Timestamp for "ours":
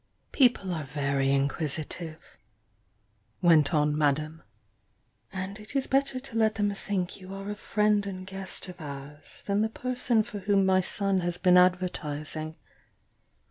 8.81-9.43